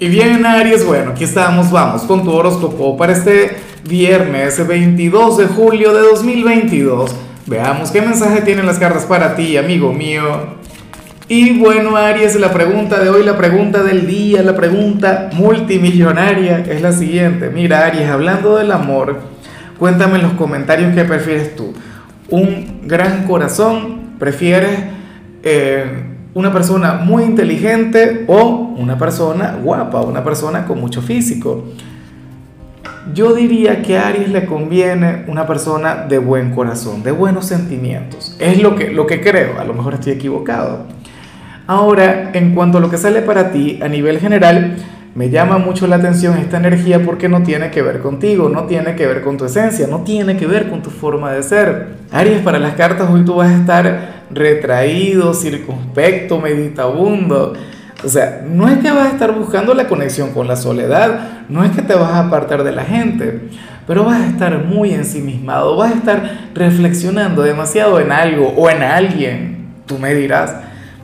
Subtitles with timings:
[0.00, 3.56] Y bien, Aries, bueno, aquí estamos, vamos con tu horóscopo para este
[3.88, 7.14] viernes 22 de julio de 2022.
[7.46, 10.56] Veamos qué mensaje tienen las cartas para ti, amigo mío.
[11.28, 16.82] Y bueno, Aries, la pregunta de hoy, la pregunta del día, la pregunta multimillonaria es
[16.82, 17.50] la siguiente.
[17.50, 19.20] Mira, Aries, hablando del amor,
[19.78, 21.72] cuéntame en los comentarios qué prefieres tú.
[22.30, 24.16] ¿Un gran corazón?
[24.18, 24.76] ¿Prefieres...
[25.44, 26.03] Eh,
[26.34, 31.64] una persona muy inteligente o una persona guapa, una persona con mucho físico.
[33.14, 38.36] Yo diría que Aries le conviene una persona de buen corazón, de buenos sentimientos.
[38.40, 40.86] Es lo que, lo que creo, a lo mejor estoy equivocado.
[41.66, 44.76] Ahora, en cuanto a lo que sale para ti a nivel general,
[45.14, 48.96] me llama mucho la atención esta energía porque no tiene que ver contigo, no tiene
[48.96, 51.88] que ver con tu esencia, no tiene que ver con tu forma de ser.
[52.10, 57.54] Aries, para las cartas hoy tú vas a estar retraído, circunspecto, meditabundo.
[58.04, 61.64] O sea, no es que vas a estar buscando la conexión con la soledad, no
[61.64, 63.48] es que te vas a apartar de la gente,
[63.86, 68.82] pero vas a estar muy ensimismado, vas a estar reflexionando demasiado en algo o en
[68.82, 69.66] alguien.
[69.86, 70.54] Tú me dirás,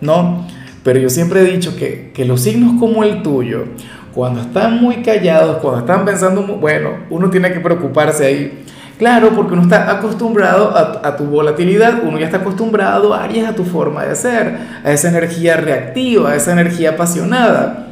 [0.00, 0.46] ¿no?
[0.82, 3.64] Pero yo siempre he dicho que, que los signos como el tuyo,
[4.12, 8.64] cuando están muy callados, cuando están pensando, bueno, uno tiene que preocuparse ahí.
[9.02, 13.64] Claro, porque uno está acostumbrado a, tu volatilidad, uno ya está acostumbrado, Aries, a tu
[13.64, 17.88] forma de ser, a esa energía reactiva, a esa energía apasionada.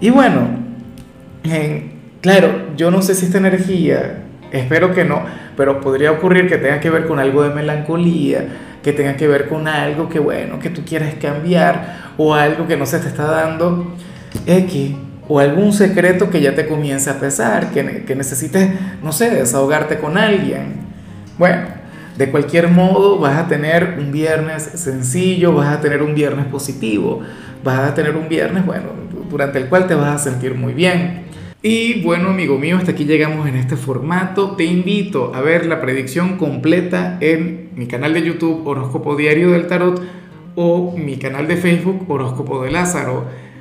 [0.00, 0.48] Y bueno,
[2.22, 5.24] claro, yo no sé si esta energía, espero que no,
[5.58, 8.46] pero podría ocurrir que tenga que ver con algo de melancolía,
[8.82, 12.78] que tenga que ver con algo que, bueno, que tú quieres cambiar o algo que
[12.78, 13.94] no se te está dando
[14.46, 14.94] X
[15.28, 18.68] o algún secreto que ya te comience a pesar, que, que necesites,
[19.02, 20.86] no sé, desahogarte con alguien.
[21.38, 21.68] Bueno,
[22.16, 27.20] de cualquier modo vas a tener un viernes sencillo, vas a tener un viernes positivo,
[27.62, 28.86] vas a tener un viernes, bueno,
[29.28, 31.26] durante el cual te vas a sentir muy bien.
[31.62, 34.52] Y bueno, amigo mío, hasta aquí llegamos en este formato.
[34.52, 39.66] Te invito a ver la predicción completa en mi canal de YouTube Horóscopo Diario del
[39.66, 40.00] Tarot
[40.54, 43.24] o mi canal de Facebook Horóscopo de Lázaro.